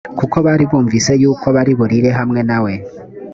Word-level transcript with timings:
kuko 0.19 0.37
bari 0.45 0.63
bumvise 0.71 1.11
yuko 1.21 1.45
bari 1.55 1.71
burire 1.79 2.09
hamwe 2.19 2.39
na 2.49 2.57
we 2.63 2.73